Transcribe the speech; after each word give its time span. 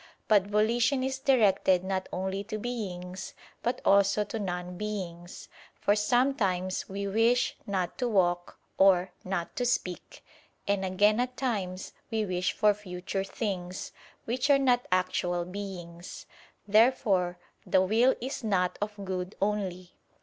But 0.27 0.47
volition 0.47 1.03
is 1.03 1.19
directed 1.19 1.83
not 1.83 2.09
only 2.11 2.43
to 2.45 2.57
beings, 2.57 3.35
but 3.61 3.81
also 3.85 4.23
to 4.23 4.39
non 4.39 4.75
beings. 4.75 5.47
For 5.79 5.95
sometimes 5.95 6.89
we 6.89 7.05
wish 7.05 7.55
"not 7.67 7.99
to 7.99 8.07
walk," 8.07 8.57
or 8.79 9.11
"not 9.23 9.55
to 9.57 9.63
speak"; 9.63 10.25
and 10.67 10.83
again 10.83 11.19
at 11.19 11.37
times 11.37 11.93
we 12.09 12.25
wish 12.25 12.51
for 12.51 12.73
future 12.73 13.23
things, 13.23 13.91
which 14.25 14.49
are 14.49 14.57
not 14.57 14.87
actual 14.91 15.45
beings. 15.45 16.25
Therefore 16.67 17.37
the 17.63 17.81
will 17.83 18.15
is 18.19 18.43
not 18.43 18.79
of 18.81 19.05
good 19.05 19.35
only. 19.39 19.91